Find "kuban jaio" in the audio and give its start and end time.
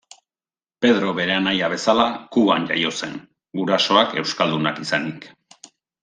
2.35-2.93